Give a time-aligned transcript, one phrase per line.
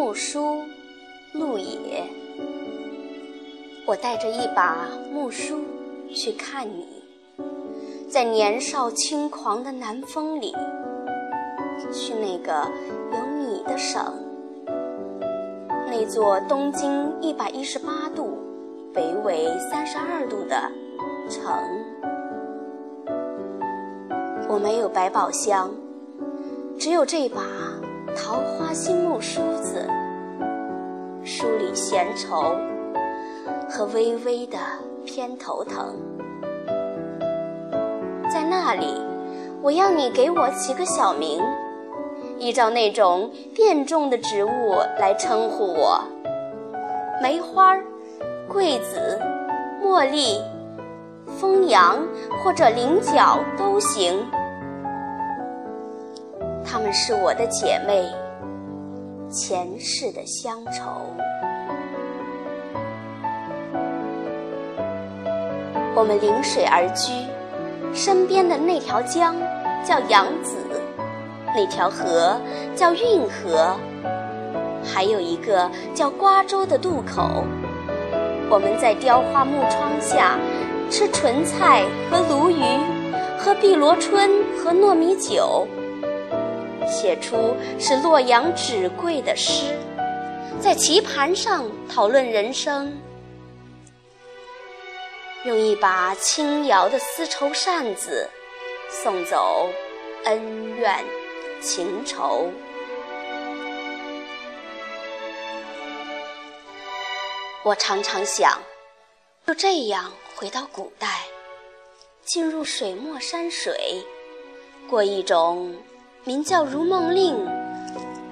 [0.00, 0.62] 木梳，
[1.34, 2.02] 路野。
[3.84, 5.62] 我带着一把木梳
[6.08, 6.86] 去看你，
[8.08, 10.56] 在年少轻狂的南风里，
[11.92, 12.66] 去那个
[13.12, 14.02] 有你的省，
[15.90, 18.38] 那座东经一百一十八度、
[18.94, 20.62] 北纬三十二度的
[21.28, 21.52] 城。
[24.48, 25.70] 我没有百宝箱，
[26.78, 27.42] 只有这把。
[28.16, 29.86] 桃花心木梳子，
[31.24, 32.56] 梳理闲愁
[33.68, 34.58] 和微微的
[35.04, 35.94] 偏头疼。
[38.32, 38.94] 在那里，
[39.62, 41.40] 我要你给我起个小名，
[42.38, 46.00] 依照那种变种的植物来称呼我：
[47.22, 47.76] 梅花、
[48.48, 49.20] 桂子、
[49.82, 50.40] 茉莉、
[51.38, 51.98] 枫杨
[52.42, 54.24] 或者菱角都行。
[56.70, 58.08] 她们是我的姐妹，
[59.28, 60.84] 前世的乡愁。
[65.96, 67.10] 我们临水而居，
[67.92, 69.34] 身边的那条江
[69.84, 70.58] 叫扬子，
[71.56, 72.40] 那条河
[72.76, 73.76] 叫运河，
[74.84, 77.42] 还有一个叫瓜洲的渡口。
[78.48, 80.38] 我们在雕花木窗下
[80.88, 82.62] 吃莼菜和鲈鱼，
[83.36, 85.66] 喝碧螺春和糯米酒。
[86.90, 89.78] 写出是洛阳纸贵的诗，
[90.60, 92.92] 在棋盘上讨论人生，
[95.44, 98.28] 用一把轻摇的丝绸扇子
[98.90, 99.68] 送走
[100.24, 101.02] 恩怨
[101.62, 102.50] 情仇。
[107.62, 108.60] 我常常想，
[109.46, 111.20] 就这样回到古代，
[112.24, 114.04] 进入水墨山水，
[114.88, 115.72] 过一种。
[116.24, 117.34] 名叫《如梦令》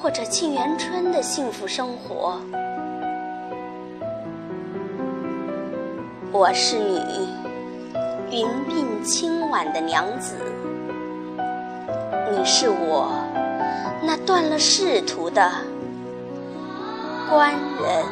[0.00, 2.40] 或者《沁园春》的幸福生活。
[6.30, 7.28] 我是你，
[8.30, 10.36] 云鬓轻挽的娘子；
[12.30, 13.10] 你是我，
[14.04, 15.50] 那断了仕途的
[17.28, 18.04] 官人。